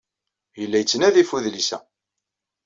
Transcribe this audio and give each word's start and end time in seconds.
Yella 0.59 0.77
yettnadi 0.79 1.23
ɣef 1.23 1.31
udlis-a. 1.35 1.79